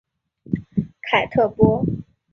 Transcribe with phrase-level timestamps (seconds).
[1.03, 1.85] 凯特波。